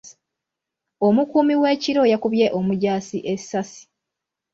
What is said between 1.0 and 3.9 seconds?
Omukuumi w'ekiro yakubye omujaasi essaasi.